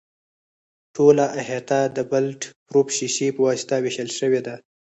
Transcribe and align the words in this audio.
ټوله 0.95 1.25
احاطه 1.39 1.79
د 1.95 1.97
بلټ 2.11 2.41
پروف 2.67 2.87
شیشې 2.97 3.27
په 3.35 3.41
واسطه 3.47 3.75
وېشل 3.83 4.09
شوې 4.19 4.41
ده. 4.47 4.55